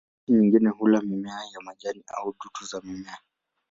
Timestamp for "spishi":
0.17-0.31